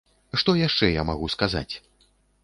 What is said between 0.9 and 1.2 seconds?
я